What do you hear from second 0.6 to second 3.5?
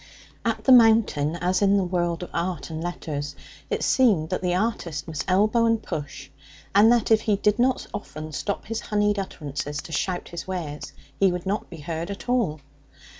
the mountain, as in the world of art and letters,